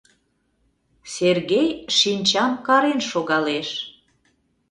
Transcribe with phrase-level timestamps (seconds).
[1.13, 3.69] Сергей шинчам карен шогалеш.